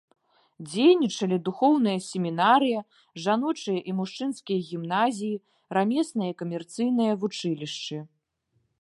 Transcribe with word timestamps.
Дзейнічалі 0.69 1.37
духоўная 1.49 1.93
семінарыя, 2.05 2.79
жаночыя 3.27 3.79
і 3.93 3.95
мужчынскія 3.99 4.59
гімназіі, 4.73 5.41
рамеснае 5.79 6.29
і 6.35 6.39
камерцыйнае 6.45 7.11
вучылішчы. 7.25 7.97